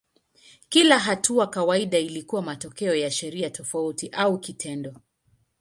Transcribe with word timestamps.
Kila 0.69 0.99
hatua 0.99 1.47
kawaida 1.47 1.99
ilikuwa 1.99 2.41
matokeo 2.41 2.95
ya 2.95 3.11
sheria 3.11 3.49
tofauti 3.49 4.09
au 4.09 4.39
kitendo. 4.39 4.93